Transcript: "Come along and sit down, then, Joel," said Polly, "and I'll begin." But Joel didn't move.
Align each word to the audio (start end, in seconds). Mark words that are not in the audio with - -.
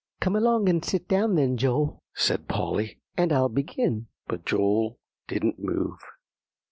"Come 0.19 0.35
along 0.35 0.67
and 0.67 0.83
sit 0.83 1.07
down, 1.07 1.35
then, 1.35 1.57
Joel," 1.57 1.99
said 2.15 2.47
Polly, 2.47 2.97
"and 3.15 3.31
I'll 3.31 3.49
begin." 3.49 4.07
But 4.27 4.47
Joel 4.47 4.97
didn't 5.27 5.59
move. 5.59 5.99